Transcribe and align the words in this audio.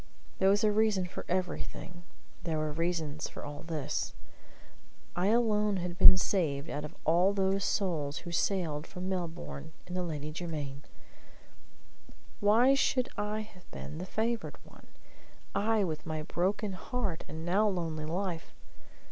There 0.39 0.49
was 0.49 0.63
a 0.63 0.71
reason 0.71 1.05
for 1.05 1.25
everything; 1.29 2.01
there 2.43 2.57
were 2.57 2.71
reasons 2.71 3.29
for 3.29 3.45
all 3.45 3.61
this. 3.61 4.15
I 5.15 5.27
alone 5.27 5.77
had 5.77 5.95
been 5.95 6.17
saved 6.17 6.71
out 6.71 6.83
of 6.83 6.95
all 7.05 7.33
those 7.33 7.63
souls 7.63 8.17
who 8.25 8.31
sailed 8.31 8.87
from 8.87 9.07
Melbourne 9.07 9.73
in 9.85 9.93
the 9.93 10.01
Lady 10.01 10.31
Jermyn. 10.31 10.81
Why 12.39 12.73
should 12.73 13.09
I 13.15 13.41
have 13.41 13.69
been 13.69 13.99
the 13.99 14.07
favored 14.07 14.57
one; 14.63 14.87
I 15.53 15.83
with 15.83 16.07
my 16.07 16.23
broken 16.23 16.73
heart 16.73 17.23
and 17.27 17.45
now 17.45 17.67
lonely 17.67 18.05
life? 18.05 18.55